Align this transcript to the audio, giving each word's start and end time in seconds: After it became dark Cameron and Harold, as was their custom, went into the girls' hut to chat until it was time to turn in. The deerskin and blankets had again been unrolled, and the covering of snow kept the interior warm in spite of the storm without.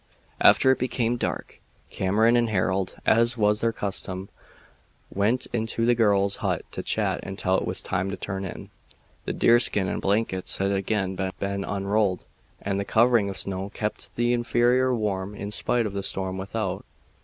After 0.39 0.71
it 0.71 0.79
became 0.79 1.15
dark 1.15 1.59
Cameron 1.91 2.35
and 2.35 2.49
Harold, 2.49 2.95
as 3.05 3.37
was 3.37 3.61
their 3.61 3.71
custom, 3.71 4.29
went 5.13 5.45
into 5.53 5.85
the 5.85 5.93
girls' 5.93 6.37
hut 6.37 6.63
to 6.71 6.81
chat 6.81 7.19
until 7.21 7.55
it 7.55 7.65
was 7.67 7.83
time 7.83 8.09
to 8.09 8.17
turn 8.17 8.43
in. 8.43 8.71
The 9.25 9.33
deerskin 9.33 9.87
and 9.87 10.01
blankets 10.01 10.57
had 10.57 10.71
again 10.71 11.15
been 11.37 11.63
unrolled, 11.63 12.25
and 12.63 12.79
the 12.79 12.83
covering 12.83 13.29
of 13.29 13.37
snow 13.37 13.69
kept 13.69 14.15
the 14.15 14.33
interior 14.33 14.91
warm 14.91 15.35
in 15.35 15.51
spite 15.51 15.85
of 15.85 15.93
the 15.93 16.01
storm 16.01 16.35
without. 16.35 16.83